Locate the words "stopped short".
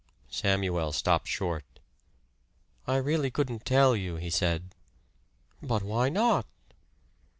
0.93-1.79